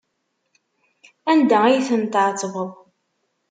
Anda 1.31 1.57
ay 1.65 1.79
ten-tɛettbeḍ? 1.89 2.69